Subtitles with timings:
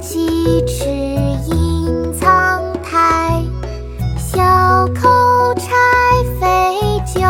[0.00, 3.44] 鸡翅隐苍苔，
[4.16, 4.40] 小
[4.94, 5.66] 口柴
[6.40, 7.20] 扉久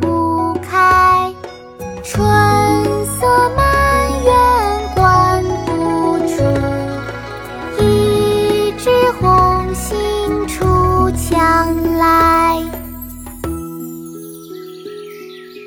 [0.00, 1.30] 不开。
[2.02, 2.26] 春
[3.04, 4.32] 色满园
[4.94, 6.42] 关不住，
[7.82, 8.90] 一枝
[9.20, 12.62] 红杏出墙来。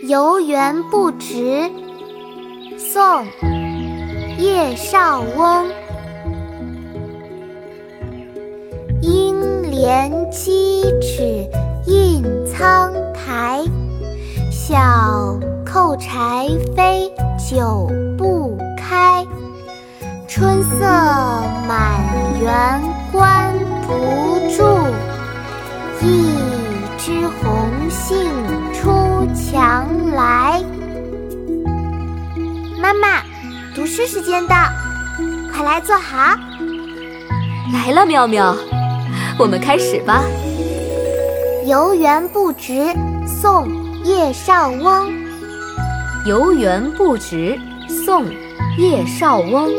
[0.08, 1.70] 游园不值，
[2.76, 3.02] 宋·
[4.40, 5.68] 叶绍翁。
[10.10, 11.48] 应怜鸡翅
[11.86, 13.64] 隐藏苔，
[14.50, 17.88] 小扣柴扉久
[18.18, 19.24] 不开。
[20.28, 20.80] 春色
[21.68, 22.00] 满
[22.42, 23.54] 园关
[23.86, 24.88] 不住，
[26.02, 26.34] 一
[26.98, 28.18] 枝红杏
[28.74, 30.60] 出墙来。
[32.82, 33.22] 妈妈，
[33.76, 34.56] 读诗时间到，
[35.54, 36.36] 快来坐好。
[37.72, 38.56] 来了，妙妙，
[39.40, 40.26] 我们开始吧。
[41.66, 42.94] 游园不值，
[43.26, 43.70] 宋·
[44.04, 45.14] 叶绍翁。
[46.26, 48.26] 游园不值，宋·
[48.78, 49.70] 叶绍翁。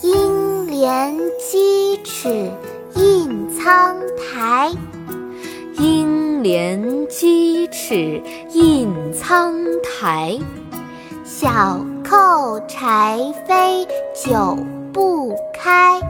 [0.00, 2.50] 应怜屐齿
[2.94, 4.72] 印苍苔，
[5.78, 8.22] 应怜屐齿
[8.54, 10.38] 印苍苔。
[11.22, 14.56] 小扣柴扉久
[14.92, 16.00] 不开。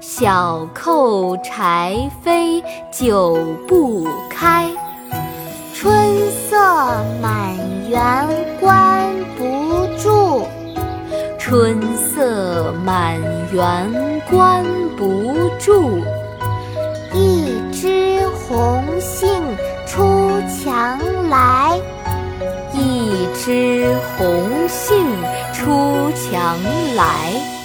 [0.00, 4.68] 小扣柴扉久不开。
[5.74, 5.88] 春
[6.30, 6.58] 色
[7.22, 7.56] 满
[7.88, 8.26] 园
[8.60, 10.44] 关不住，
[11.38, 13.16] 春色满
[13.52, 14.64] 园关
[14.96, 16.02] 不住。
[17.14, 19.42] 一枝红杏
[19.86, 20.98] 出墙
[21.28, 21.78] 来，
[22.72, 25.06] 一枝红杏
[25.52, 26.56] 出墙
[26.96, 27.57] 来。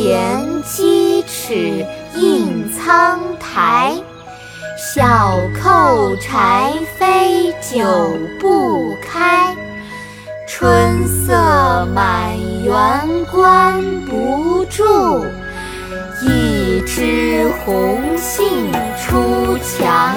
[0.00, 1.84] 应怜鸡翅
[2.16, 3.94] 隐藏苔，
[4.78, 9.54] 小扣柴扉久不开。
[10.48, 12.34] 春色满
[12.64, 12.74] 园
[13.30, 15.26] 关不住，
[16.22, 20.16] 一枝红杏出墙